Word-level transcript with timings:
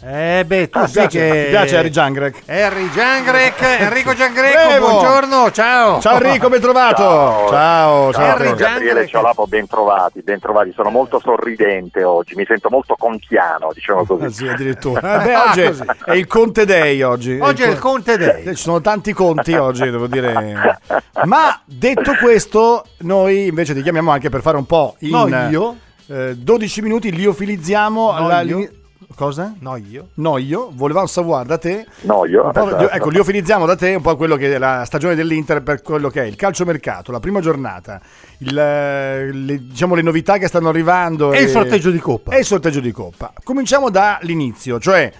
Eh 0.00 0.44
beh, 0.46 0.68
tu 0.70 0.78
Ah, 0.78 0.86
sai 0.86 1.08
piace- 1.08 1.18
che... 1.30 1.42
ti 1.46 1.50
piace 1.50 1.76
Harry 1.76 1.88
Jangrek? 1.90 2.42
Harry 2.46 2.88
Jangrek, 2.90 3.60
Enrico 3.80 4.14
Giangreco, 4.14 4.68
Prego. 4.68 4.88
buongiorno, 4.90 5.50
ciao. 5.50 6.00
Ciao 6.00 6.20
Enrico, 6.22 6.48
ben 6.48 6.60
trovato. 6.60 7.02
Ciao. 7.02 7.48
Ciao, 7.48 8.12
ciao. 8.12 8.36
Ciao 8.38 8.54
Gian- 8.54 8.72
Gabriele 8.74 9.08
Ciolapo, 9.08 9.46
ben 9.48 9.66
trovati, 9.66 10.22
ben 10.22 10.38
trovati. 10.38 10.70
Sono 10.72 10.90
molto 10.90 11.18
sorridente 11.18 12.04
oggi, 12.04 12.36
mi 12.36 12.44
sento 12.46 12.68
molto 12.70 12.94
conchiano, 12.96 13.70
diciamo 13.74 14.02
Ah, 14.06 14.06
così. 14.06 14.30
sì, 14.30 14.46
addirittura. 14.46 15.20
Eh, 15.20 15.24
beh, 15.24 15.34
Ah, 15.34 15.44
oggi 15.50 15.60
è 16.04 16.12
il 16.12 16.26
Conte 16.28 16.64
Day 16.64 17.02
oggi. 17.02 17.36
Oggi 17.40 17.62
è 17.64 17.66
il 17.68 17.78
Conte 17.80 18.16
Day. 18.16 18.44
Ci 18.54 18.54
sono 18.62 18.80
tanti 18.80 19.12
conti 19.12 19.54
oggi, 19.54 19.82
devo 19.90 20.06
dire. 20.06 20.78
Ma 21.24 21.60
detto 21.64 22.14
questo, 22.22 22.84
noi 22.98 23.46
invece 23.48 23.74
ti 23.74 23.82
chiamiamo 23.82 24.12
anche 24.12 24.28
per 24.28 24.42
fare 24.42 24.58
un 24.58 24.64
po' 24.66 24.94
in 25.00 25.10
No, 25.10 25.48
io? 25.50 25.76
eh, 26.06 26.36
12 26.36 26.82
minuti 26.82 27.10
liofilizziamo 27.10 28.12
No, 28.12 28.28
la- 28.28 28.40
io? 28.42 28.68
Cosa? 29.14 29.54
No, 29.60 29.74
io. 29.76 30.10
Noio, 30.14 30.70
volevamo 30.72 31.06
savoir 31.06 31.44
da 31.46 31.58
te. 31.58 31.86
No, 32.02 32.24
io. 32.26 32.44
un 32.46 32.52
po', 32.52 32.66
esatto. 32.68 32.90
ecco, 32.90 33.08
liofilizziamo 33.08 33.66
da 33.66 33.74
te 33.74 33.94
un 33.94 34.02
po' 34.02 34.14
quello 34.16 34.36
che 34.36 34.54
è 34.54 34.58
la 34.58 34.84
stagione 34.84 35.14
dell'Inter 35.16 35.62
per 35.62 35.82
quello 35.82 36.08
che 36.08 36.22
è 36.22 36.24
il 36.26 36.36
calciomercato, 36.36 37.10
la 37.10 37.18
prima 37.18 37.40
giornata, 37.40 38.00
il, 38.38 38.56
eh, 38.56 39.32
le, 39.32 39.66
diciamo 39.66 39.94
le 39.96 40.02
novità 40.02 40.38
che 40.38 40.46
stanno 40.46 40.68
arrivando 40.68 41.32
E 41.32 41.42
il 41.42 41.48
sorteggio 41.48 41.90
di 41.90 41.98
Coppa. 41.98 42.32
E 42.32 42.40
il 42.40 42.44
sorteggio 42.44 42.80
di 42.80 42.92
Coppa. 42.92 43.32
Cominciamo 43.42 43.90
dall'inizio, 43.90 44.78
cioè 44.78 45.10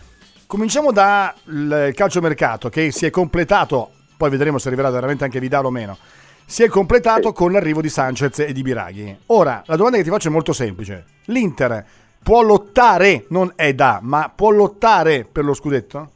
cominciamo 0.46 0.92
dal 0.92 1.92
calciomercato 1.94 2.68
che 2.68 2.92
si 2.92 3.04
è 3.06 3.10
completato, 3.10 3.90
poi 4.16 4.30
vedremo 4.30 4.58
se 4.58 4.68
arriverà 4.68 4.90
veramente 4.90 5.24
anche 5.24 5.40
Vidal 5.40 5.64
o 5.64 5.70
meno. 5.70 5.96
Si 6.44 6.62
è 6.62 6.68
completato 6.68 7.28
Sì. 7.28 7.34
con 7.34 7.52
l'arrivo 7.52 7.80
di 7.80 7.88
Sanchez 7.88 8.38
e 8.38 8.52
di 8.52 8.62
Biraghi. 8.62 9.16
Ora, 9.26 9.62
la 9.66 9.76
domanda 9.76 9.96
che 9.98 10.04
ti 10.04 10.10
faccio 10.10 10.28
è 10.28 10.30
molto 10.30 10.52
semplice. 10.52 11.04
L'Inter 11.26 11.84
può 12.22 12.40
lottare, 12.78 13.24
non 13.30 13.52
è 13.56 13.74
da, 13.74 13.98
ma 14.00 14.30
può 14.32 14.50
lottare 14.50 15.26
per 15.30 15.44
lo 15.44 15.52
scudetto? 15.52 16.10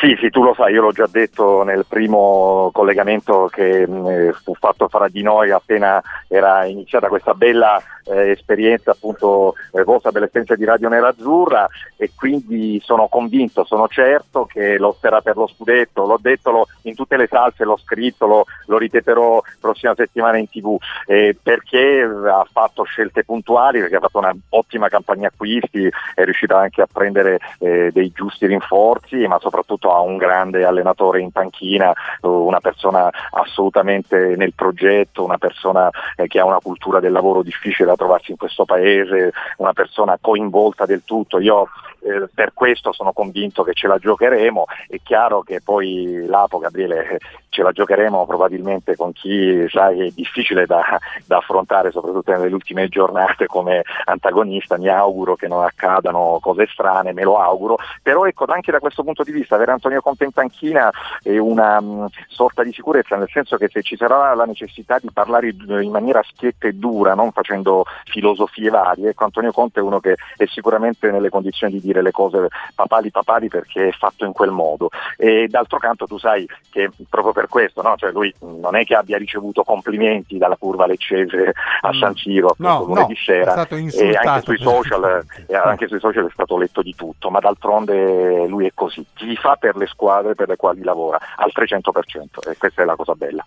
Sì, 0.00 0.16
sì, 0.20 0.30
tu 0.30 0.44
lo 0.44 0.54
sai, 0.54 0.74
io 0.74 0.82
l'ho 0.82 0.92
già 0.92 1.08
detto 1.10 1.64
nel 1.64 1.84
primo 1.88 2.70
collegamento 2.72 3.48
che 3.50 3.84
mh, 3.84 4.06
eh, 4.08 4.32
fu 4.44 4.54
fatto 4.54 4.86
fra 4.86 5.08
di 5.08 5.22
noi 5.22 5.50
appena 5.50 6.00
era 6.28 6.66
iniziata 6.66 7.08
questa 7.08 7.34
bella 7.34 7.82
eh, 8.10 8.30
esperienza 8.30 8.92
appunto 8.92 9.54
eh, 9.72 9.82
vostra 9.84 10.10
dell'esperienza 10.10 10.54
di 10.54 10.64
Radio 10.64 10.88
Nerazzurra 10.88 11.68
e 11.96 12.10
quindi 12.14 12.80
sono 12.84 13.08
convinto, 13.08 13.64
sono 13.64 13.88
certo 13.88 14.46
che 14.46 14.78
lotterà 14.78 15.20
per 15.20 15.36
lo 15.36 15.46
scudetto, 15.46 16.06
l'ho 16.06 16.18
detto 16.20 16.50
lo- 16.50 16.66
in 16.82 16.94
tutte 16.94 17.16
le 17.16 17.26
salse, 17.26 17.64
l'ho 17.64 17.76
scritto, 17.76 18.26
lo, 18.26 18.44
lo 18.66 18.78
ripeterò 18.78 19.40
prossima 19.60 19.94
settimana 19.94 20.38
in 20.38 20.48
tv. 20.48 20.76
Eh, 21.06 21.36
perché 21.40 22.02
ha 22.02 22.46
fatto 22.50 22.82
scelte 22.84 23.24
puntuali, 23.24 23.80
perché 23.80 23.96
ha 23.96 24.00
fatto 24.00 24.18
un'ottima 24.18 24.88
campagna 24.88 25.28
acquisti, 25.28 25.88
è 26.14 26.24
riuscita 26.24 26.58
anche 26.58 26.82
a 26.82 26.88
prendere 26.90 27.38
eh, 27.58 27.90
dei 27.92 28.10
giusti 28.14 28.46
rinforzi, 28.46 29.26
ma 29.26 29.38
soprattutto 29.38 29.94
ha 29.94 30.00
un 30.00 30.16
grande 30.16 30.64
allenatore 30.64 31.20
in 31.20 31.30
panchina, 31.30 31.90
eh, 31.92 32.26
una 32.26 32.60
persona 32.60 33.10
assolutamente 33.32 34.34
nel 34.36 34.54
progetto, 34.54 35.24
una 35.24 35.38
persona 35.38 35.90
eh, 36.16 36.26
che 36.26 36.38
ha 36.38 36.44
una 36.44 36.60
cultura 36.60 37.00
del 37.00 37.12
lavoro 37.12 37.42
difficile 37.42 37.88
da 37.88 37.96
trovarsi 37.98 38.30
in 38.30 38.38
questo 38.38 38.64
paese, 38.64 39.32
una 39.58 39.74
persona 39.74 40.16
coinvolta 40.18 40.86
del 40.86 41.02
tutto. 41.04 41.38
Io 41.38 41.68
eh, 42.00 42.28
per 42.32 42.52
questo 42.54 42.92
sono 42.92 43.12
convinto 43.12 43.62
che 43.62 43.72
ce 43.74 43.86
la 43.86 43.98
giocheremo. 43.98 44.64
È 44.88 44.96
chiaro 45.02 45.42
che 45.42 45.60
poi 45.62 46.24
l'Apo, 46.26 46.58
Gabriele, 46.58 47.08
eh, 47.10 47.18
ce 47.48 47.62
la 47.62 47.72
giocheremo 47.72 48.26
probabilmente 48.26 48.94
con 48.94 49.12
chi 49.12 49.66
sai 49.68 50.06
è 50.06 50.10
difficile 50.10 50.66
da, 50.66 50.82
da 51.26 51.38
affrontare, 51.38 51.90
soprattutto 51.90 52.30
nelle 52.30 52.52
ultime 52.52 52.88
giornate 52.88 53.46
come 53.46 53.82
antagonista. 54.04 54.78
Mi 54.78 54.88
auguro 54.88 55.34
che 55.34 55.48
non 55.48 55.64
accadano 55.64 56.38
cose 56.40 56.66
strane, 56.66 57.12
me 57.12 57.22
lo 57.22 57.38
auguro. 57.38 57.76
Però 58.02 58.24
ecco, 58.26 58.44
anche 58.46 58.72
da 58.72 58.78
questo 58.78 59.02
punto 59.02 59.22
di 59.22 59.32
vista, 59.32 59.56
avere 59.56 59.72
Antonio 59.72 60.00
Conte 60.00 60.24
in 60.24 60.32
panchina 60.32 60.90
è 61.22 61.36
una 61.38 61.80
mh, 61.80 62.08
sorta 62.28 62.62
di 62.62 62.72
sicurezza, 62.72 63.16
nel 63.16 63.28
senso 63.30 63.56
che 63.56 63.68
se 63.68 63.82
ci 63.82 63.96
sarà 63.96 64.34
la 64.34 64.44
necessità 64.44 64.98
di 65.00 65.10
parlare 65.12 65.48
in 65.48 65.90
maniera 65.90 66.22
schietta 66.22 66.68
e 66.68 66.72
dura, 66.72 67.14
non 67.14 67.32
facendo 67.32 67.84
filosofie 68.04 68.70
varie, 68.70 69.10
ecco, 69.10 69.24
Antonio 69.24 69.52
Conte 69.52 69.80
è 69.80 69.82
uno 69.82 70.00
che 70.00 70.16
è 70.36 70.44
sicuramente 70.46 71.10
nelle 71.10 71.28
condizioni 71.28 71.80
di 71.80 71.87
dire 71.88 72.02
le 72.02 72.10
cose 72.10 72.48
papali 72.74 73.10
papali 73.10 73.48
perché 73.48 73.88
è 73.88 73.92
fatto 73.92 74.24
in 74.24 74.32
quel 74.32 74.50
modo. 74.50 74.90
E 75.16 75.46
d'altro 75.48 75.78
canto 75.78 76.06
tu 76.06 76.18
sai 76.18 76.46
che 76.70 76.90
proprio 77.08 77.32
per 77.32 77.48
questo, 77.48 77.82
no? 77.82 77.94
cioè 77.96 78.12
lui 78.12 78.32
non 78.40 78.76
è 78.76 78.84
che 78.84 78.94
abbia 78.94 79.16
ricevuto 79.16 79.62
complimenti 79.62 80.38
dalla 80.38 80.56
curva 80.56 80.86
leccese 80.86 81.52
a 81.80 81.92
San 81.92 82.14
Siro 82.14 82.54
No, 82.58 82.68
appunto, 82.68 82.94
lunedì 82.94 83.14
no, 83.14 83.18
sera 83.24 83.66
e 83.68 84.18
anche 84.22 84.42
sui 84.42 84.58
social 84.58 85.24
e 85.46 85.54
anche 85.54 85.88
sui 85.88 86.00
social 86.00 86.26
è 86.26 86.30
stato 86.32 86.56
letto 86.56 86.82
di 86.82 86.94
tutto, 86.94 87.30
ma 87.30 87.40
d'altronde 87.40 88.46
lui 88.46 88.66
è 88.66 88.72
così, 88.74 89.04
chi 89.14 89.34
fa 89.36 89.56
per 89.56 89.76
le 89.76 89.86
squadre 89.86 90.34
per 90.34 90.48
le 90.48 90.56
quali 90.56 90.82
lavora 90.82 91.18
al 91.36 91.52
300% 91.54 92.50
e 92.50 92.56
questa 92.56 92.82
è 92.82 92.84
la 92.84 92.96
cosa 92.96 93.14
bella. 93.14 93.44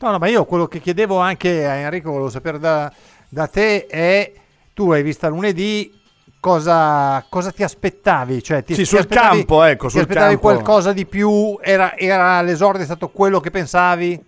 No, 0.00 0.10
no, 0.12 0.18
ma 0.18 0.28
io 0.28 0.44
quello 0.44 0.66
che 0.66 0.78
chiedevo 0.78 1.18
anche 1.18 1.66
a 1.66 1.74
Enrico, 1.74 2.10
volevo 2.10 2.28
sapere 2.28 2.60
da, 2.60 2.92
da 3.28 3.48
te 3.48 3.86
è, 3.86 4.32
tu 4.72 4.92
hai 4.92 5.02
vista 5.02 5.28
lunedì, 5.28 5.97
cosa, 6.40 7.24
cosa 7.28 7.50
ti 7.52 7.62
aspettavi? 7.62 8.42
Cioè, 8.42 8.62
ti, 8.62 8.74
Sì, 8.74 8.80
ti 8.80 8.86
sul 8.86 8.98
aspettavi- 8.98 9.36
campo, 9.38 9.62
ecco, 9.62 9.86
ti 9.86 9.92
sul 9.92 10.00
aspettavi 10.00 10.32
campo. 10.34 10.40
qualcosa 10.40 10.92
di 10.92 11.06
più? 11.06 11.58
Era, 11.60 11.96
era 11.96 12.40
l'esordio 12.42 12.82
è 12.82 12.84
stato 12.86 13.08
quello 13.08 13.40
che 13.40 13.50
pensavi? 13.50 14.24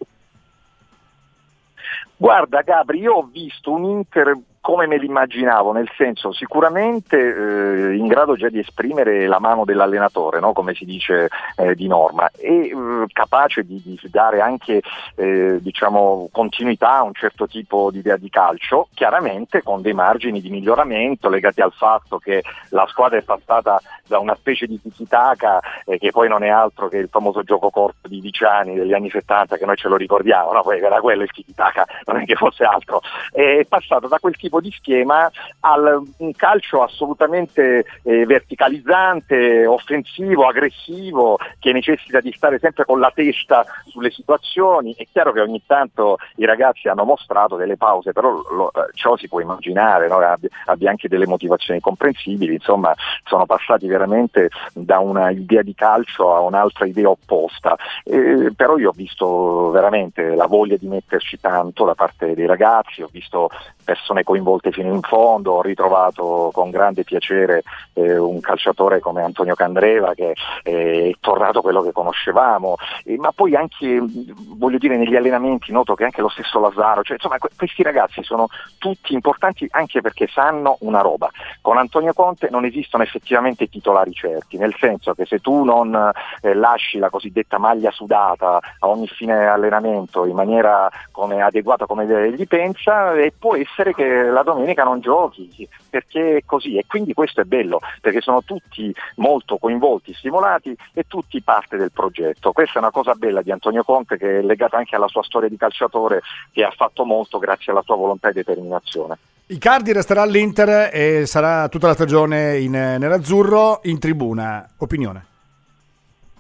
Guarda 2.17 2.61
Gabri, 2.63 2.99
io 2.99 3.15
ho 3.15 3.29
visto 3.33 3.71
un 3.73 3.85
Inter 3.85 4.37
come 4.61 4.87
me 4.87 4.99
l'immaginavo, 4.99 5.73
nel 5.73 5.91
senso 5.97 6.33
sicuramente 6.33 7.17
eh, 7.17 7.97
in 7.97 8.07
grado 8.07 8.37
già 8.37 8.51
di 8.51 8.59
esprimere 8.59 9.27
la 9.27 9.39
mano 9.39 9.65
dell'allenatore, 9.65 10.39
no? 10.39 10.53
come 10.53 10.75
si 10.75 10.85
dice 10.85 11.29
eh, 11.57 11.75
di 11.75 11.87
norma, 11.87 12.29
e 12.37 12.67
eh, 12.67 13.07
capace 13.11 13.65
di, 13.65 13.81
di 13.83 13.99
dare 14.11 14.41
anche 14.41 14.83
eh, 15.17 15.59
diciamo, 15.61 16.29
continuità 16.31 16.97
a 16.97 17.03
un 17.03 17.15
certo 17.15 17.47
tipo 17.47 17.91
di 17.91 17.99
idea 18.01 18.19
di 18.19 18.29
calcio, 18.29 18.89
chiaramente 18.93 19.63
con 19.63 19.81
dei 19.81 19.95
margini 19.95 20.43
di 20.43 20.51
miglioramento 20.51 21.31
legati 21.31 21.63
al 21.63 21.73
fatto 21.73 22.19
che 22.19 22.43
la 22.69 22.87
squadra 22.87 23.19
è 23.19 23.23
passata 23.23 23.81
da 24.07 24.19
una 24.19 24.35
specie 24.35 24.67
di 24.67 24.79
tiki-taka 24.81 25.61
eh, 25.87 25.97
che 25.97 26.11
poi 26.11 26.29
non 26.29 26.43
è 26.43 26.49
altro 26.49 26.89
che 26.89 26.99
il 26.99 27.09
famoso 27.09 27.43
gioco 27.45 27.71
corto 27.71 28.09
di 28.09 28.21
Viciani 28.21 28.75
degli 28.75 28.93
anni 28.93 29.09
70 29.09 29.57
che 29.57 29.65
noi 29.65 29.77
ce 29.77 29.89
lo 29.89 29.97
ricordiamo, 29.97 30.53
no? 30.53 30.63
poi 30.63 30.81
era 30.81 31.01
quello 31.01 31.23
il 31.23 31.31
tiki-taka, 31.31 31.87
non 32.07 32.21
è 32.21 32.25
che 32.25 32.35
fosse 32.35 32.65
altro, 32.65 33.01
è 33.33 33.65
passato 33.67 34.07
da 34.07 34.19
quel 34.19 34.37
tipo 34.37 34.50
di 34.59 34.73
schema 34.73 35.31
al 35.61 36.03
un 36.17 36.33
calcio 36.33 36.83
assolutamente 36.83 37.85
eh, 38.03 38.27
verticalizzante, 38.27 39.67
offensivo, 39.67 40.47
aggressivo, 40.47 41.39
che 41.59 41.73
necessita 41.73 42.21
di 42.21 42.33
stare 42.33 42.59
sempre 42.59 42.85
con 42.85 42.99
la 42.99 43.13
testa 43.15 43.65
sulle 43.87 44.11
situazioni. 44.11 44.95
È 44.95 45.07
chiaro 45.11 45.33
che 45.33 45.41
ogni 45.41 45.63
tanto 45.67 46.19
i 46.37 46.45
ragazzi 46.45 46.89
hanno 46.89 47.05
mostrato 47.05 47.57
delle 47.57 47.77
pause, 47.77 48.13
però 48.13 48.31
lo- 48.51 48.73
ciò 48.95 49.17
si 49.17 49.29
può 49.29 49.41
immaginare, 49.41 50.09
no? 50.09 50.19
abbia, 50.19 50.49
abbia 50.67 50.91
anche 50.91 51.09
delle 51.09 51.27
motivazioni 51.27 51.81
comprensibili, 51.81 52.55
insomma 52.55 52.95
sono 53.25 53.47
passati 53.47 53.87
veramente 53.87 54.49
da 54.73 54.99
una 54.99 55.31
idea 55.31 55.63
di 55.63 55.75
calcio 55.75 56.35
a 56.35 56.41
un'altra 56.41 56.87
idea 56.87 57.09
opposta. 57.11 57.77
Eh, 58.05 58.53
però 58.57 58.79
io 58.79 58.89
ho 58.91 58.95
visto 58.95 59.71
veramente 59.71 60.35
la 60.35 60.47
voglia 60.47 60.77
di 60.77 60.89
metterci 60.89 61.39
tanto 61.39 61.85
da 61.85 61.95
parte 61.95 62.35
dei 62.35 62.47
ragazzi, 62.47 63.03
ho 63.03 63.09
visto 63.11 63.51
persone 63.85 64.23
coinvolte 64.23 64.40
fino 64.71 64.93
in 64.93 65.01
fondo, 65.01 65.53
ho 65.53 65.63
ritrovato 65.63 66.51
con 66.53 66.71
grande 66.71 67.05
piacere 67.05 67.63
eh, 67.95 68.17
un 68.17 68.41
calciatore 68.41 69.01
come 69.01 69.23
Antonio 69.23 69.55
Candreva 69.55 70.15
che 70.15 70.35
eh, 70.63 71.11
è 71.11 71.17
tornato 71.21 71.61
quello 71.61 71.83
che 71.83 71.93
conoscevamo, 71.93 72.77
Eh, 73.05 73.17
ma 73.17 73.33
poi 73.33 73.55
anche 73.55 74.01
mh, 74.01 74.57
voglio 74.57 74.79
dire 74.79 74.97
negli 74.97 75.17
allenamenti 75.17 75.73
noto 75.73 75.95
che 75.95 76.05
anche 76.05 76.21
lo 76.21 76.29
stesso 76.29 76.61
Lazzaro, 76.61 77.03
cioè 77.03 77.17
insomma 77.17 77.39
que- 77.39 77.51
questi 77.57 77.83
ragazzi 77.83 78.23
sono 78.23 78.49
tutti 78.79 79.13
importanti 79.15 79.67
anche 79.71 80.01
perché 80.01 80.27
sanno 80.27 80.77
una 80.81 81.01
roba. 81.01 81.31
Con 81.61 81.77
Antonio 81.79 82.13
Conte 82.13 82.49
non 82.51 82.65
esistono 82.65 83.03
effettivamente 83.03 83.69
titolari 83.69 84.13
certi, 84.13 84.57
nel 84.57 84.75
senso 84.79 85.15
che 85.15 85.25
se 85.27 85.41
tu 85.41 85.65
non 85.65 85.95
eh, 86.43 86.55
lasci 86.55 86.99
la 86.99 87.11
cosiddetta 87.11 87.59
maglia 87.59 87.91
sudata 87.91 88.59
a 88.79 88.89
ogni 88.89 89.07
fine 89.07 89.47
allenamento 89.47 90.25
in 90.27 90.35
maniera 90.35 90.89
come 91.11 91.43
adeguata 91.43 91.87
come 91.87 92.07
gli 92.07 92.47
pensa, 92.47 93.15
e 93.15 93.33
può 93.37 93.57
essere 93.57 93.95
che 93.95 94.30
la 94.31 94.43
domenica 94.43 94.85
non 94.85 95.01
giochi, 95.01 95.69
perché 95.89 96.39
è 96.39 96.43
così 96.45 96.77
e 96.77 96.85
quindi 96.87 97.13
questo 97.13 97.41
è 97.41 97.45
bello, 97.45 97.81
perché 98.01 98.21
sono 98.21 98.43
tutti 98.43 98.95
molto 99.17 99.59
coinvolti, 99.59 100.15
stimolati 100.15 100.77
e 100.93 101.05
tutti 101.07 101.41
parte 101.43 101.77
del 101.77 101.93
progetto. 101.93 102.53
Questa 102.53 102.79
è 102.79 102.83
una 102.83 102.91
cosa 102.91 103.15
bella 103.15 103.43
di 103.43 103.51
Antonio 103.51 103.85
Conte 103.85 104.17
che 104.17 104.39
è 104.39 104.43
legata 104.43 104.77
anche 104.77 104.97
alla 104.97 105.09
sua 105.09 105.23
storia 105.23 105.49
di 105.49 105.57
calciatore 105.57 106.23
che 106.53 106.65
ha 106.65 106.71
fatto 106.71 107.05
molto 107.05 107.39
grazie 107.39 107.73
alla 107.73 107.83
sua 107.83 107.97
volontà 107.97 108.29
e 108.29 108.33
determinazione. 108.33 109.19
Icardi 109.47 109.93
resterà 109.93 110.23
all'Inter 110.23 110.91
e 110.93 111.27
sarà 111.27 111.69
tutta 111.69 111.89
la 111.89 111.95
stagione 111.95 112.59
in, 112.59 112.71
nerazzurro 112.71 113.81
in 113.85 113.99
tribuna. 113.99 114.69
Opinione? 114.79 115.30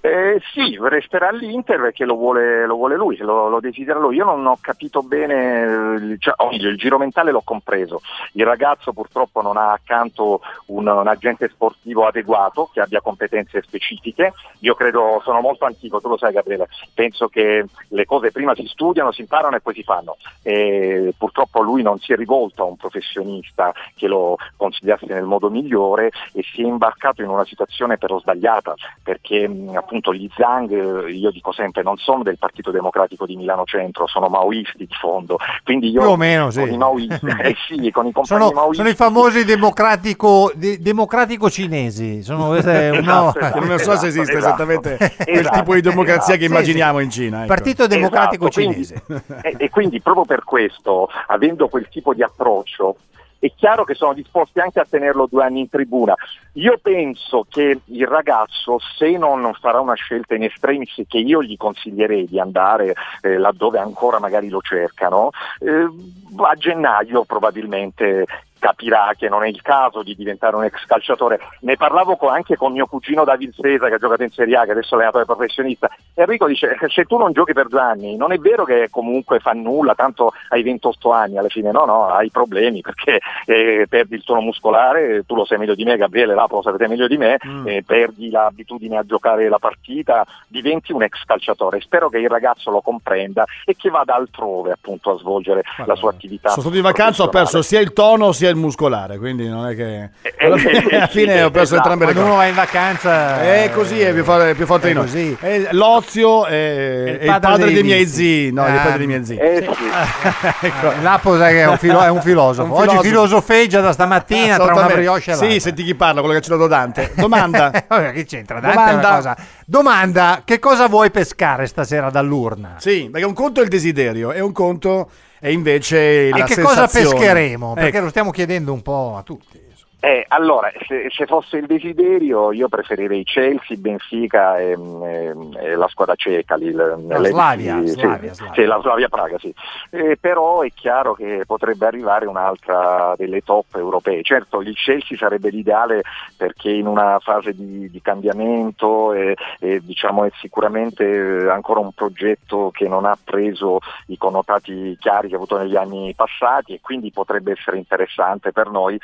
Eh, 0.03 0.41
sì, 0.55 0.79
resterà 0.81 1.29
all'Inter 1.29 1.79
perché 1.79 2.07
lo 2.07 2.15
vuole, 2.15 2.65
lo 2.65 2.77
vuole 2.77 2.97
lui, 2.97 3.19
lo, 3.19 3.49
lo, 3.49 3.61
desidera 3.61 3.99
lui. 3.99 4.17
Io 4.17 4.25
non 4.25 4.47
ho 4.47 4.57
capito 4.59 5.03
bene, 5.03 6.17
cioè, 6.19 6.33
oh, 6.39 6.49
il 6.53 6.75
giro 6.79 6.97
mentale 6.97 7.31
l'ho 7.31 7.43
compreso. 7.45 8.01
Il 8.33 8.47
ragazzo 8.47 8.95
purtroppo 8.95 9.43
non 9.43 9.59
ha 9.59 9.73
accanto 9.73 10.41
un, 10.67 10.87
un, 10.89 11.07
agente 11.07 11.49
sportivo 11.49 12.07
adeguato 12.07 12.71
che 12.73 12.81
abbia 12.81 13.03
competenze 13.03 13.61
specifiche. 13.61 14.33
Io 14.61 14.75
credo, 14.75 15.21
sono 15.23 15.41
molto 15.41 15.67
antico, 15.67 16.01
tu 16.01 16.09
lo 16.09 16.17
sai 16.17 16.33
Gabriele, 16.33 16.69
penso 16.95 17.29
che 17.29 17.67
le 17.89 18.05
cose 18.07 18.31
prima 18.31 18.55
si 18.55 18.67
studiano, 18.67 19.13
si 19.13 19.21
imparano 19.21 19.57
e 19.57 19.61
poi 19.61 19.75
si 19.75 19.83
fanno. 19.83 20.17
E 20.43 21.13
purtroppo 21.19 21.61
lui 21.61 21.83
non 21.83 21.99
si 21.99 22.15
è 22.15 22.17
rivolto 22.17 22.63
a 22.63 22.67
un 22.67 22.77
professionista 22.77 23.75
che 23.97 24.07
lo 24.07 24.37
consigliasse 24.57 25.05
nel 25.07 25.25
modo 25.25 25.51
migliore 25.51 26.11
e 26.33 26.43
si 26.43 26.63
è 26.63 26.67
imbarcato 26.67 27.21
in 27.21 27.29
una 27.29 27.45
situazione 27.45 27.99
però 27.99 28.19
sbagliata 28.19 28.75
perché 29.03 29.47
appunto 29.91 30.15
gli 30.15 30.29
Zhang, 30.37 30.71
eh, 31.07 31.11
io 31.11 31.33
dico 31.33 31.51
sempre, 31.53 31.83
non 31.83 31.97
sono 31.97 32.23
del 32.23 32.39
Partito 32.39 32.71
Democratico 32.71 33.27
di 33.27 33.35
Milano 33.35 33.65
Centro, 33.65 34.07
sono 34.07 34.29
maoisti 34.29 34.87
di 34.87 34.89
fondo. 35.01 35.37
Quindi 35.65 35.91
io 35.91 36.01
Più 36.01 36.11
o 36.11 36.17
meno, 36.17 36.51
sì. 36.51 36.61
Con 36.61 36.71
i 36.73 36.77
maoisti, 36.79 37.27
eh 37.43 37.57
sì, 37.67 37.91
con 37.91 38.07
i 38.07 38.13
compagni 38.13 38.27
sono, 38.27 38.51
maoisti. 38.53 38.77
sono 38.77 38.89
i 38.89 38.95
famosi 38.95 39.45
democratico, 39.45 40.53
de, 40.55 40.79
democratico 40.81 41.51
cinesi. 41.51 42.23
Sono, 42.23 42.55
eh, 42.55 43.01
no. 43.03 43.35
esatto, 43.35 43.65
non 43.65 43.79
so 43.81 43.97
se 43.97 44.07
esiste 44.07 44.37
esatto. 44.37 44.63
esattamente 44.63 44.97
quel 45.25 45.39
Esatto, 45.41 45.59
tipo 45.59 45.75
di 45.75 45.81
democrazia 45.81 46.35
esatto. 46.35 46.39
che 46.39 46.45
immaginiamo 46.45 47.01
in 47.01 47.11
Cina. 47.11 47.39
ecco. 47.39 47.47
Partito 47.49 47.87
Democratico 47.89 48.47
Esatto, 48.49 48.67
quindi- 48.67 48.87
Cinese. 48.87 49.03
e, 49.43 49.55
e 49.59 49.71
quindi 49.71 50.01
proprio 50.01 50.25
per 50.25 50.45
questo, 50.45 51.09
avendo 51.27 51.67
quel 51.69 51.89
tipo 51.91 52.15
di 52.15 52.23
approccio, 52.23 52.95
è 53.41 53.53
chiaro 53.57 53.85
che 53.85 53.95
sono 53.95 54.13
disposti 54.13 54.61
anche 54.61 54.81
a 54.81 54.87
tenerlo 54.89 55.27
due 55.27 55.43
anni 55.43 55.61
in 55.61 55.69
tribuna. 55.69 56.15
Io 56.55 56.79
penso 56.81 57.47
che 57.49 57.81
il 57.85 58.07
ragazzo, 58.07 58.79
se 58.97 59.17
non 59.17 59.51
farà 59.59 59.81
una 59.81 59.95
scelta 59.95 60.35
in 60.35 60.45
estremis, 60.45 61.03
che 61.09 61.19
io 61.19 61.43
gli 61.43 61.57
consiglierei 61.57 62.27
di 62.27 62.39
andare 62.39 62.95
eh, 63.23 63.39
laddove 63.39 63.79
ancora 63.79 64.21
magari 64.21 64.51
lo 64.51 64.61
cercano, 64.61 65.31
eh, 65.59 65.89
a 66.37 66.55
gennaio 66.55 67.25
probabilmente 67.25 68.27
capirà 68.61 69.13
che 69.19 69.29
non 69.29 69.43
è 69.43 69.49
il 69.49 69.61
caso 69.63 70.05
di 70.05 70.15
diventare 70.15 70.55
un 70.55 70.63
ex 70.63 70.85
calciatore. 70.87 71.41
Ne 71.63 71.77
parlavo 71.77 72.17
anche 72.29 72.57
con 72.57 72.73
mio 72.73 72.87
cugino 72.87 73.25
David 73.25 73.55
Sesa 73.59 73.89
che 73.89 73.95
ha 73.95 73.99
giocato 73.99 74.23
in 74.23 74.31
Serie 74.31 74.57
A, 74.57 74.65
che 74.65 74.71
adesso 74.71 74.91
è 74.91 74.95
allenatore 74.95 75.25
professionista. 75.25 75.91
Enrico 76.15 76.47
dice 76.47 76.77
se 76.89 77.05
tu 77.05 77.17
non 77.17 77.33
giochi 77.33 77.53
per 77.53 77.67
due 77.67 77.81
anni 77.81 78.17
non 78.17 78.31
è 78.31 78.39
vero 78.39 78.65
che 78.65 78.89
comunque 78.91 79.41
fa 79.41 79.53
nulla, 79.53 79.95
tanto 79.95 80.33
hai 80.51 80.63
28 80.63 81.11
anni 81.11 81.39
alla 81.39 81.49
fine, 81.49 81.73
no, 81.73 81.85
no, 81.85 82.07
hai 82.07 82.31
problemi 82.31 82.81
perché 82.83 83.19
eh, 83.47 83.87
perdi 83.89 84.15
il 84.15 84.25
tono 84.25 84.41
muscolare, 84.41 85.25
tu 85.27 85.35
lo 85.35 85.45
sai 85.45 85.59
meglio 85.59 85.75
di 85.75 85.85
me, 85.85 85.97
Gabriele 85.97 86.35
Lapo 86.35 86.57
lo 86.57 86.63
sapete 86.63 86.87
meglio 86.87 87.09
di 87.09 87.17
me, 87.17 87.39
Mm. 87.47 87.67
eh, 87.67 87.83
perdi 87.85 88.29
l'abitudine 88.31 88.99
a 88.99 89.05
giocare 89.05 89.49
la 89.49 89.59
partita, 89.59 90.27
diventi 90.47 90.93
un 90.93 91.03
ex 91.03 91.25
calciatore. 91.25 91.81
Spero 91.81 92.09
che 92.11 92.19
il 92.19 92.29
ragazzo 92.29 92.71
lo 92.71 92.81
comprenda 92.83 93.45
e 93.65 93.75
che 93.77 93.89
vada 93.89 94.15
altrove 94.15 94.73
appunto 94.73 95.13
a 95.13 95.19
svolgere 95.19 95.63
la 95.87 95.95
sua 95.95 96.11
attività. 96.11 96.51
Sono 96.51 96.63
stato 96.63 96.77
in 96.77 96.83
vacanza, 96.83 97.23
ho 97.23 97.29
perso 97.29 97.63
sia 97.63 97.81
il 97.81 97.93
tono 97.93 98.33
sia 98.33 98.50
il 98.51 98.57
muscolare, 98.57 99.19
quindi 99.19 99.49
non 99.49 99.67
è 99.69 99.75
che... 99.75 100.11
Eh, 100.23 100.47
Alla 100.47 100.57
fine, 100.57 100.89
eh, 100.89 100.97
alla 100.97 101.07
fine 101.07 101.43
ho 101.43 101.51
perso 101.51 101.75
esatto. 101.75 101.91
entrambe 101.91 102.07
le 102.07 102.13
Quando 102.13 102.31
uno 102.31 102.41
cose. 102.41 102.45
va 102.45 102.47
in 102.49 102.55
vacanza 102.55 103.41
È 103.43 103.71
così, 103.73 104.01
è 104.01 104.13
più 104.13 104.25
forte, 104.25 104.55
più 104.55 104.67
forte 104.67 104.87
è 104.87 104.89
di 104.91 104.95
noi. 104.97 105.05
così. 105.07 105.37
È 105.41 105.69
l'ozio 105.73 106.47
è, 106.47 107.19
è 107.19 107.25
il 107.25 107.39
padre, 107.41 107.73
dei, 107.73 107.83
miei 107.83 108.05
vizi. 108.05 108.15
zii. 108.15 108.53
No, 108.53 108.65
è 108.65 108.71
il 108.71 108.77
Ah, 108.77 108.81
padre 108.83 108.99
dei 108.99 109.07
miei 109.07 109.25
zii. 109.25 109.39
Eh, 109.41 109.69
sì. 109.73 110.67
Ecco. 110.67 110.93
Lapo 111.03 111.37
sai 111.37 111.53
che 111.55 111.61
è 111.63 111.67
un, 111.69 111.79
filo- 111.79 112.01
è 112.03 112.09
un 112.09 112.21
filosofo. 112.21 112.75
Un 112.81 112.89
Oggi 112.89 113.09
filosofeggia 113.09 113.81
da 113.81 113.93
stamattina 113.93 114.57
tra 114.57 114.73
una 114.75 114.87
brioche 114.87 115.31
e 115.31 115.35
l'altra. 115.35 115.49
Sì, 115.51 115.61
senti 115.61 115.83
chi 115.85 115.95
parla, 115.95 116.21
quello 116.21 116.35
che 116.37 116.43
ci 116.43 116.51
ha 116.51 116.57
dato 116.57 116.67
Dante. 116.69 117.13
Domanda. 117.17 117.71
Vabbè, 117.89 118.13
che 118.13 118.25
c'entra? 118.25 118.61
Dante 118.61 118.77
Domanda. 118.77 119.35
è. 119.37 119.43
Domanda, 119.67 120.43
che 120.45 120.59
cosa 120.59 120.89
vuoi 120.89 121.11
pescare 121.11 121.67
stasera 121.67 122.11
dall'urna? 122.11 122.75
Sì, 122.79 123.09
perché 123.11 123.27
un 123.27 123.35
conto 123.35 123.61
è 123.61 123.63
il 123.65 123.69
desiderio 123.69 124.33
e 124.33 124.41
un 124.41 124.53
conto 124.53 125.09
è 125.43 125.49
invece 125.49 126.29
la 126.31 126.37
e 126.39 126.43
che 126.45 126.61
cosa 126.61 126.87
sensazione. 126.87 127.15
pescheremo? 127.19 127.73
Perché 127.75 127.89
Ecco. 127.97 128.05
lo 128.05 128.11
stiamo 128.11 128.31
chiedendo 128.31 128.40
un 128.73 128.83
po' 128.83 129.17
a 129.17 129.23
tutti. 129.23 129.70
Eh, 130.03 130.25
allora, 130.29 130.73
se, 130.87 131.11
se 131.15 131.27
fosse 131.27 131.59
il 131.59 131.67
desiderio, 131.67 132.53
io 132.53 132.69
preferirei 132.69 133.23
Chelsea, 133.23 133.77
Benfica 133.77 134.57
e, 134.59 134.71
e- 134.73 135.35
e 135.59 135.75
la 135.77 135.89
squadra 135.89 136.15
ceca. 136.15 136.57
lì, 136.57 136.73
La 136.73 136.97
Slavia, 136.97 137.81
sì, 137.83 137.89
Slavia, 137.89 138.33
Slavia. 138.33 138.55
sì, 138.55 138.65
la 138.65 138.81
Slavia 138.81 139.09
Praga, 139.09 139.39
sì. 139.39 139.55
Eh, 139.91 140.17
però 140.19 140.63
è 140.63 140.73
chiaro 140.73 141.13
che 141.13 141.43
potrebbe 141.47 141.85
arrivare 141.85 142.25
un'altra 142.27 143.13
delle 143.19 143.43
top 143.43 143.75
europee. 143.77 144.23
Certo, 144.23 144.63
il 144.63 144.75
Chelsea 144.75 145.19
sarebbe 145.19 145.51
l'ideale 145.51 146.01
perché 146.35 146.71
in 146.71 146.87
una 146.87 147.19
fase 147.19 147.53
di, 147.53 147.91
di 147.91 148.01
cambiamento 148.01 149.13
e, 149.13 149.37
e, 149.59 149.81
diciamo, 149.85 150.25
è 150.25 150.31
sicuramente 150.41 151.05
eh, 151.05 151.51
ancora 151.51 151.81
un 151.81 151.93
progetto 151.93 152.71
che 152.73 152.89
non 152.89 153.05
ha 153.05 153.19
preso 153.23 153.81
i 154.07 154.17
connotati 154.17 154.97
chiari 154.99 155.29
che 155.29 155.35
ha 155.35 155.37
avuto 155.37 155.59
negli 155.59 155.77
anni 155.77 156.15
passati 156.15 156.73
e 156.73 156.81
quindi 156.81 157.11
potrebbe 157.11 157.53
essere 157.53 157.77
interessante 157.77 158.51
per 158.53 158.71
noi 158.71 158.99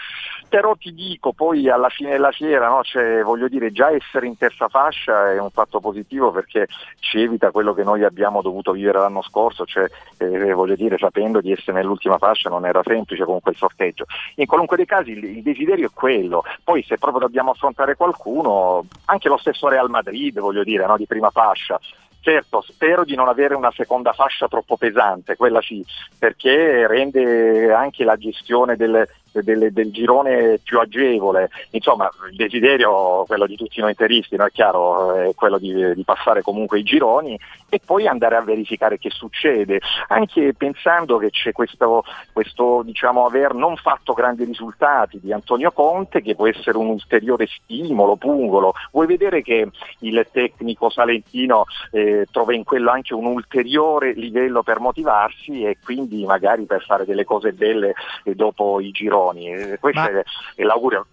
però 0.48 0.74
ti 0.86 0.94
dico 0.94 1.32
poi 1.32 1.68
alla 1.68 1.88
fine 1.88 2.10
della 2.10 2.30
fiera 2.30 2.68
no, 2.68 2.84
cioè, 2.84 3.22
voglio 3.22 3.48
dire 3.48 3.72
già 3.72 3.90
essere 3.90 4.28
in 4.28 4.36
terza 4.36 4.68
fascia 4.68 5.32
è 5.32 5.40
un 5.40 5.50
fatto 5.50 5.80
positivo 5.80 6.30
perché 6.30 6.68
ci 7.00 7.20
evita 7.20 7.50
quello 7.50 7.74
che 7.74 7.82
noi 7.82 8.04
abbiamo 8.04 8.40
dovuto 8.40 8.70
vivere 8.70 8.98
l'anno 8.98 9.22
scorso 9.22 9.64
cioè 9.64 9.88
eh, 10.18 10.52
voglio 10.52 10.76
dire 10.76 10.96
sapendo 10.96 11.40
di 11.40 11.50
essere 11.50 11.78
nell'ultima 11.78 12.18
fascia 12.18 12.50
non 12.50 12.66
era 12.66 12.82
semplice 12.84 13.24
comunque 13.24 13.50
il 13.50 13.56
sorteggio. 13.56 14.04
In 14.36 14.46
qualunque 14.46 14.76
dei 14.76 14.86
casi 14.86 15.10
il, 15.10 15.24
il 15.24 15.42
desiderio 15.42 15.88
è 15.88 15.90
quello. 15.92 16.44
Poi 16.62 16.84
se 16.84 16.98
proprio 16.98 17.22
dobbiamo 17.22 17.50
affrontare 17.50 17.96
qualcuno 17.96 18.84
anche 19.06 19.28
lo 19.28 19.38
stesso 19.38 19.68
Real 19.68 19.90
Madrid 19.90 20.38
voglio 20.38 20.62
dire 20.62 20.86
no, 20.86 20.96
di 20.96 21.06
prima 21.06 21.30
fascia. 21.30 21.80
Certo, 22.20 22.60
spero 22.60 23.04
di 23.04 23.14
non 23.14 23.28
avere 23.28 23.54
una 23.54 23.70
seconda 23.70 24.12
fascia 24.12 24.48
troppo 24.48 24.76
pesante, 24.76 25.36
quella 25.36 25.60
sì, 25.60 25.84
perché 26.18 26.84
rende 26.88 27.72
anche 27.72 28.02
la 28.02 28.16
gestione 28.16 28.74
del, 28.74 29.08
del, 29.42 29.72
del 29.72 29.90
girone 29.90 30.58
più 30.62 30.78
agevole. 30.78 31.50
Insomma, 31.70 32.08
il 32.30 32.36
desiderio, 32.36 33.24
quello 33.26 33.46
di 33.46 33.56
tutti 33.56 33.80
noi 33.80 33.90
interisti, 33.90 34.36
no? 34.36 34.44
è 34.44 34.50
chiaro, 34.50 35.14
è 35.14 35.34
quello 35.34 35.58
di, 35.58 35.94
di 35.94 36.04
passare 36.04 36.42
comunque 36.42 36.78
i 36.78 36.82
gironi 36.82 37.38
e 37.68 37.80
poi 37.84 38.06
andare 38.06 38.36
a 38.36 38.42
verificare 38.42 38.98
che 38.98 39.10
succede, 39.10 39.80
anche 40.08 40.54
pensando 40.54 41.18
che 41.18 41.30
c'è 41.30 41.52
questo, 41.52 42.04
questo 42.32 42.82
diciamo, 42.84 43.26
aver 43.26 43.54
non 43.54 43.76
fatto 43.76 44.12
grandi 44.12 44.44
risultati 44.44 45.20
di 45.20 45.32
Antonio 45.32 45.72
Conte 45.72 46.22
che 46.22 46.34
può 46.34 46.46
essere 46.46 46.78
un 46.78 46.88
ulteriore 46.88 47.46
stimolo, 47.46 48.16
pungolo. 48.16 48.72
Vuoi 48.92 49.06
vedere 49.06 49.42
che 49.42 49.68
il 50.00 50.26
tecnico 50.30 50.90
salentino 50.90 51.64
eh, 51.90 52.26
trova 52.30 52.54
in 52.54 52.64
quello 52.64 52.90
anche 52.90 53.14
un 53.14 53.26
ulteriore 53.26 54.12
livello 54.12 54.62
per 54.62 54.80
motivarsi 54.80 55.62
e 55.62 55.78
quindi 55.82 56.24
magari 56.24 56.64
per 56.64 56.82
fare 56.82 57.04
delle 57.04 57.24
cose 57.24 57.52
belle 57.52 57.94
eh, 58.24 58.34
dopo 58.34 58.80
i 58.80 58.90
gironi. 58.90 59.25
Eh, 59.34 59.78
questo 59.80 60.00
Ma- 60.00 60.10
è, 60.54 60.62
l'augurio. 60.62 61.06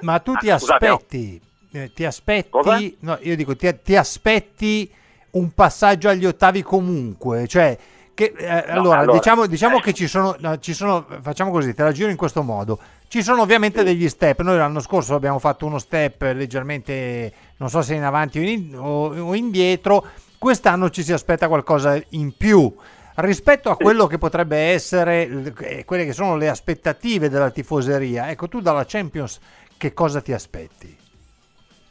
Ma 0.00 0.18
tu 0.20 0.34
ti 0.36 0.50
Ah, 0.50 0.58
scusate, 0.58 0.86
no. 0.88 0.94
aspetti, 0.94 1.40
eh, 1.72 1.92
ti 1.92 2.04
aspetti, 2.04 2.96
no, 3.00 3.18
io 3.20 3.36
dico, 3.36 3.54
ti, 3.56 3.74
ti 3.82 3.96
aspetti 3.96 4.90
un 5.32 5.52
passaggio 5.52 6.08
agli 6.08 6.24
ottavi 6.26 6.62
comunque, 6.62 7.46
cioè 7.46 7.76
che, 8.14 8.34
eh, 8.36 8.46
No, 8.68 8.72
allora, 8.72 8.98
allora, 9.00 9.12
diciamo, 9.18 9.46
diciamo 9.46 9.78
eh. 9.78 9.80
che 9.80 9.92
ci 9.94 10.06
sono, 10.06 10.36
no, 10.40 10.58
ci 10.58 10.74
sono, 10.74 11.06
facciamo 11.22 11.50
così, 11.50 11.74
te 11.74 11.82
la 11.82 11.92
giro 11.92 12.10
in 12.10 12.16
questo 12.16 12.42
modo, 12.42 12.78
ci 13.08 13.22
sono 13.22 13.42
ovviamente 13.42 13.82
degli 13.84 14.08
step, 14.08 14.40
noi 14.42 14.56
l'anno 14.58 14.80
scorso 14.80 15.14
abbiamo 15.14 15.38
fatto 15.38 15.64
uno 15.66 15.78
step 15.78 16.20
leggermente, 16.34 17.32
non 17.56 17.68
so 17.70 17.80
se 17.82 17.94
in 17.94 18.02
avanti 18.02 18.38
o, 18.38 18.42
in- 18.42 18.76
o- 18.76 19.28
o 19.28 19.34
indietro, 19.34 20.04
quest'anno 20.38 20.90
ci 20.90 21.02
si 21.02 21.12
aspetta 21.12 21.48
qualcosa 21.48 22.00
in 22.10 22.36
più. 22.36 22.74
Rispetto 23.14 23.70
a 23.70 23.76
quello 23.76 24.06
che 24.06 24.18
potrebbe 24.18 24.56
essere, 24.56 25.52
eh, 25.60 25.84
quelle 25.84 26.04
che 26.06 26.12
sono 26.12 26.36
le 26.36 26.48
aspettative 26.48 27.28
della 27.28 27.50
tifoseria, 27.50 28.30
ecco 28.30 28.48
tu 28.48 28.60
dalla 28.60 28.84
Champions 28.86 29.38
che 29.76 29.92
cosa 29.92 30.20
ti 30.20 30.32
aspetti? 30.32 31.01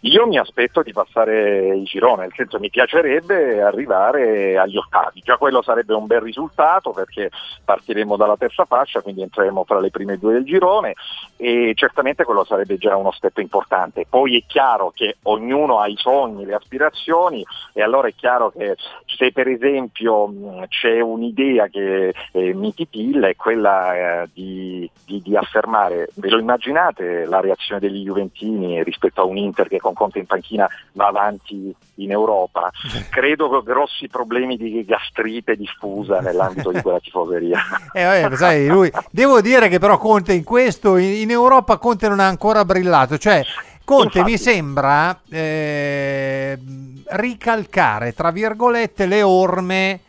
Io 0.03 0.25
mi 0.25 0.39
aspetto 0.39 0.81
di 0.81 0.93
passare 0.93 1.75
il 1.75 1.84
girone, 1.84 2.24
nel 2.24 2.34
senso 2.36 2.58
mi 2.58 2.72
piacerebbe 2.72 3.62
arrivare 3.62 4.58
agli 4.58 4.75
ottavi, 4.75 5.22
già 5.24 5.38
quello 5.38 5.62
sarebbe 5.62 5.93
un 5.93 6.08
bel 6.08 6.22
risultato 6.22 6.89
perché 6.89 7.29
partiremo 7.63 8.15
dalla 8.15 8.36
terza 8.36 8.65
fascia, 8.65 9.01
quindi 9.01 9.22
entreremo 9.22 9.63
fra 9.63 9.79
le 9.79 9.91
prime 9.91 10.17
due 10.17 10.34
del 10.34 10.43
girone 10.43 10.96
e 11.38 11.74
certamente 11.75 12.24
quello 12.24 12.43
sarebbe 12.43 12.77
già 12.77 12.96
uno 12.96 13.12
step 13.12 13.38
importante. 13.38 14.08
Poi 14.10 14.39
è 14.39 14.43
chiaro 14.48 14.89
che 14.89 15.17
ognuno 15.24 15.79
ha 15.79 15.88
i 15.88 15.96
sogni, 15.98 16.46
le 16.46 16.55
aspirazioni 16.55 17.46
e 17.72 17.84
allora 17.84 18.08
è 18.08 18.15
chiaro 18.15 18.50
che 18.50 18.77
se 19.05 19.31
per 19.31 19.48
esempio 19.48 20.65
c'è 20.67 21.00
un'idea 21.00 21.67
che 21.67 22.12
eh, 22.31 22.53
mi 22.55 22.74
titilla 22.74 23.27
è 23.27 23.36
quella 23.36 24.24
eh, 24.24 24.29
di, 24.34 24.89
di, 25.05 25.22
di 25.22 25.38
affermare, 25.38 26.10
ve 26.15 26.29
lo 26.29 26.39
immaginate 26.39 27.25
la 27.25 27.39
reazione 27.39 27.79
degli 27.79 28.03
Juventini 28.03 28.81
rispetto 28.81 29.22
a 29.22 29.25
un 29.25 29.38
Inter 29.38 29.67
che 29.67 29.79
con 29.93 30.01
con 30.01 30.12
Conte 30.12 30.19
in 30.19 30.25
panchina 30.25 30.67
va 30.93 31.07
avanti 31.07 31.74
in 31.95 32.12
Europa, 32.12 32.71
credo 33.10 33.50
che 33.50 33.63
grossi 33.63 34.07
problemi 34.07 34.57
di 34.57 34.83
gastrite 34.86 35.55
diffusa 35.55 36.19
nell'ambito 36.19 36.71
di 36.71 36.81
quella 36.81 37.00
tifoseria. 37.00 37.60
Eh, 37.93 38.24
eh, 38.24 38.36
sai, 38.38 38.67
lui, 38.67 38.89
devo 39.12 39.41
dire 39.41 39.67
che 39.67 39.77
però 39.77 39.98
Conte 39.98 40.33
in 40.33 40.43
questo, 40.43 40.95
in, 40.95 41.12
in 41.12 41.29
Europa 41.29 41.77
Conte 41.77 42.07
non 42.07 42.19
ha 42.21 42.27
ancora 42.27 42.63
brillato, 42.63 43.17
cioè 43.17 43.43
Conte 43.83 44.19
Infatti. 44.19 44.31
mi 44.31 44.38
sembra 44.38 45.19
eh, 45.29 46.57
ricalcare, 47.10 48.13
tra 48.13 48.31
virgolette, 48.31 49.05
le 49.07 49.21
orme 49.24 50.00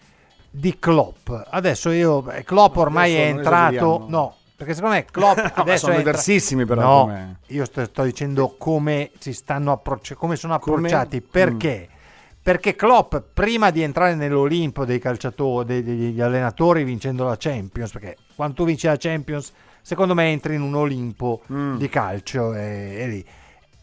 di 0.49 0.79
Klopp. 0.79 1.31
Adesso 1.51 1.91
io, 1.91 2.25
Klopp 2.45 2.77
ormai 2.77 3.15
Adesso 3.15 3.25
è 3.25 3.37
entrato, 3.37 4.05
no, 4.09 4.37
perché 4.63 4.75
secondo 4.75 4.97
me 4.97 5.05
Klopp 5.05 5.39
adesso 5.59 5.87
sono 5.87 5.95
è 5.95 5.99
diversissimi 5.99 6.65
però. 6.65 6.81
No, 6.81 7.01
come... 7.03 7.37
io 7.49 7.65
sto, 7.65 7.85
sto, 7.85 8.03
dicendo 8.05 8.55
come 8.57 9.11
si 9.19 9.33
stanno 9.33 9.73
approcciati, 9.73 10.19
come 10.19 10.37
sono 10.37 10.55
approcciati. 10.55 11.19
Come... 11.19 11.31
Perché? 11.31 11.89
Mm. 11.91 11.97
Perché 12.43 12.75
Klopp 12.75 13.17
prima 13.33 13.71
di 13.71 13.83
entrare 13.83 14.15
nell'Olimpo 14.15 14.85
dei 14.85 14.99
calciatori, 14.99 15.83
degli 15.83 16.21
allenatori 16.21 16.83
vincendo 16.83 17.25
la 17.25 17.37
Champions, 17.39 17.93
perché 17.93 18.17
quando 18.35 18.55
tu 18.55 18.65
vinci 18.65 18.87
la 18.87 18.97
Champions, 18.97 19.53
secondo 19.81 20.15
me 20.15 20.31
entri 20.31 20.57
in 20.57 20.63
un 20.63 20.75
Olimpo 20.75 21.43
mm. 21.53 21.77
di 21.77 21.89
calcio 21.89 22.55
e, 22.55 22.97
e 22.99 23.07
lì. 23.09 23.25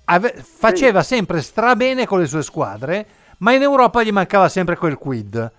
Ave- 0.06 0.34
faceva 0.44 1.04
sì. 1.04 1.16
sempre 1.16 1.42
strabene 1.42 2.06
con 2.06 2.20
le 2.20 2.26
sue 2.26 2.42
squadre, 2.42 3.06
ma 3.40 3.54
in 3.54 3.62
Europa 3.62 4.04
gli 4.04 4.12
mancava 4.12 4.50
sempre 4.50 4.76
quel 4.76 4.98
quid. 4.98 5.52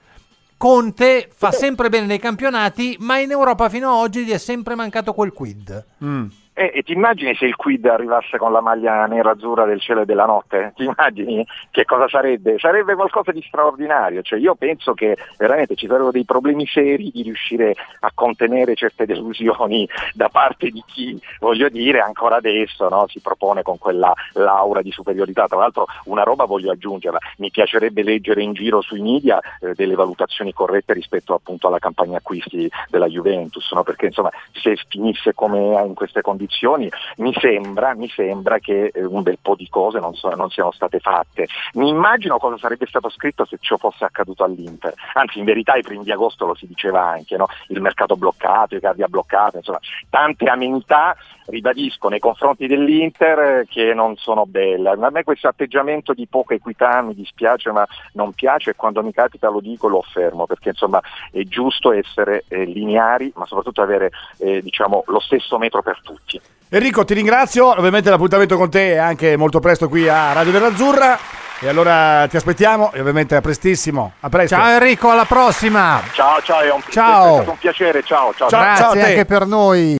Conte 0.60 1.30
fa 1.34 1.52
sempre 1.52 1.88
bene 1.88 2.04
nei 2.04 2.18
campionati, 2.18 2.94
ma 3.00 3.16
in 3.16 3.30
Europa 3.30 3.70
fino 3.70 3.88
ad 3.88 3.96
oggi 3.96 4.26
gli 4.26 4.30
è 4.30 4.36
sempre 4.36 4.74
mancato 4.74 5.14
quel 5.14 5.32
quid. 5.32 5.86
Mm. 6.04 6.26
E, 6.60 6.72
e, 6.74 6.82
ti 6.82 6.92
immagini 6.92 7.34
se 7.36 7.46
il 7.46 7.56
quid 7.56 7.86
arrivasse 7.86 8.36
con 8.36 8.52
la 8.52 8.60
maglia 8.60 9.06
nera-azzurra 9.06 9.64
del 9.64 9.80
cielo 9.80 10.02
e 10.02 10.04
della 10.04 10.26
notte? 10.26 10.74
Ti 10.76 10.84
immagini 10.84 11.46
che 11.70 11.86
cosa 11.86 12.06
sarebbe? 12.06 12.58
Sarebbe 12.58 12.94
qualcosa 12.94 13.32
di 13.32 13.42
straordinario. 13.48 14.20
Cioè, 14.20 14.38
io 14.38 14.54
penso 14.56 14.92
che 14.92 15.16
veramente 15.38 15.74
ci 15.74 15.86
sarebbero 15.86 16.10
dei 16.10 16.26
problemi 16.26 16.66
seri 16.66 17.10
di 17.10 17.22
riuscire 17.22 17.74
a 18.00 18.10
contenere 18.12 18.74
certe 18.74 19.06
delusioni 19.08 19.88
da 20.12 20.28
parte 20.28 20.68
di 20.68 20.84
chi, 20.84 21.18
voglio 21.38 21.70
dire, 21.70 22.00
ancora 22.00 22.36
adesso 22.36 22.90
no, 22.90 23.06
si 23.08 23.20
propone 23.20 23.62
con 23.62 23.78
quella 23.78 24.12
laura 24.34 24.82
di 24.82 24.92
superiorità. 24.92 25.46
Tra 25.46 25.60
l'altro 25.60 25.86
una 26.04 26.24
roba 26.24 26.44
voglio 26.44 26.72
aggiungerla, 26.72 27.20
mi 27.38 27.50
piacerebbe 27.50 28.02
leggere 28.02 28.42
in 28.42 28.52
giro 28.52 28.82
sui 28.82 29.00
media 29.00 29.40
eh, 29.60 29.72
delle 29.72 29.94
valutazioni 29.94 30.52
corrette 30.52 30.92
rispetto 30.92 31.32
appunto 31.32 31.68
alla 31.68 31.78
campagna 31.78 32.18
acquisti 32.18 32.70
della 32.90 33.06
Juventus, 33.06 33.72
no? 33.72 33.82
perché 33.82 34.04
insomma 34.04 34.30
se 34.52 34.76
finisse 34.90 35.32
come 35.32 35.58
in 35.86 35.94
queste 35.94 36.20
condizioni 36.20 36.48
condizioni, 36.50 36.90
mi 37.16 37.32
sembra, 37.38 37.94
mi 37.94 38.08
sembra 38.08 38.58
che 38.58 38.90
eh, 38.92 39.04
un 39.04 39.22
bel 39.22 39.38
po' 39.40 39.54
di 39.54 39.68
cose 39.68 40.00
non, 40.00 40.14
so, 40.14 40.28
non, 40.34 40.50
siano 40.50 40.72
state 40.72 40.98
fatte. 40.98 41.46
Mi 41.74 41.88
immagino 41.88 42.38
cosa 42.38 42.58
sarebbe 42.58 42.86
stato 42.86 43.08
scritto 43.08 43.44
se 43.44 43.56
ciò 43.60 43.76
fosse 43.76 44.04
accaduto 44.04 44.42
all'Inter. 44.42 44.92
Anzi, 45.14 45.38
in 45.38 45.44
verità 45.44 45.76
i 45.76 45.82
primi 45.82 46.04
di 46.04 46.12
agosto 46.12 46.46
lo 46.46 46.54
si 46.54 46.66
diceva 46.66 47.06
anche, 47.06 47.36
no? 47.36 47.46
il 47.68 47.80
mercato 47.80 48.16
bloccato, 48.16 48.74
i 48.74 48.80
cardi 48.80 49.04
bloccati, 49.08 49.56
insomma, 49.56 49.80
tante 50.10 50.44
amenità, 50.46 51.16
ribadisco, 51.50 52.08
nei 52.08 52.18
confronti 52.18 52.66
dell'Inter 52.66 53.38
eh, 53.38 53.66
che 53.68 53.92
non 53.94 54.16
sono 54.16 54.46
belle. 54.46 54.90
A 54.90 55.10
me 55.10 55.24
questo 55.24 55.48
atteggiamento 55.48 56.14
di 56.14 56.26
poca 56.26 56.54
equità 56.54 57.02
mi 57.02 57.14
dispiace, 57.14 57.70
ma 57.70 57.86
non 58.14 58.32
piace 58.32 58.70
e 58.70 58.74
quando 58.74 59.02
mi 59.02 59.12
capita 59.12 59.48
lo 59.48 59.60
dico 59.60 59.86
e 59.86 59.90
lo 59.90 59.98
affermo, 59.98 60.46
perché 60.46 60.70
insomma 60.70 61.00
è 61.30 61.42
giusto 61.42 61.92
essere 61.92 62.44
eh, 62.48 62.64
lineari, 62.64 63.32
ma 63.34 63.46
soprattutto 63.46 63.82
avere 63.82 64.10
eh, 64.38 64.62
diciamo, 64.62 65.04
lo 65.06 65.20
stesso 65.20 65.58
metro 65.58 65.82
per 65.82 66.00
tutti. 66.02 66.40
Enrico, 66.72 67.04
ti 67.04 67.14
ringrazio. 67.14 67.66
Ovviamente 67.66 68.10
l'appuntamento 68.10 68.56
con 68.56 68.70
te 68.70 68.92
è 68.92 68.96
anche 68.96 69.36
molto 69.36 69.58
presto 69.58 69.88
qui 69.88 70.08
a 70.08 70.32
Radio 70.32 70.52
dell'Azzurra. 70.52 71.18
E 71.62 71.68
allora 71.68 72.26
ti 72.26 72.36
aspettiamo 72.36 72.90
e 72.92 73.00
ovviamente 73.00 73.34
a 73.34 73.42
prestissimo. 73.42 74.12
A 74.20 74.30
presto. 74.30 74.56
Ciao 74.56 74.70
Enrico, 74.70 75.10
alla 75.10 75.26
prossima. 75.26 76.00
Ciao, 76.12 76.40
ciao, 76.40 76.60
è 76.60 76.72
un, 76.72 76.80
ciao. 76.88 77.26
È 77.26 77.34
stato 77.34 77.50
un 77.50 77.58
piacere. 77.58 78.02
Ciao, 78.02 78.32
ciao. 78.34 78.48
ciao 78.48 78.60
Grazie 78.60 78.84
ciao 78.84 79.08
anche 79.08 79.24
per 79.26 79.46
noi. 79.46 79.99